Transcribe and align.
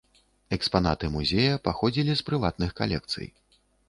Экспанаты 0.55 1.05
музея 1.15 1.59
паходзілі 1.67 2.15
з 2.21 2.25
прыватных 2.31 2.73
калекцый. 2.81 3.27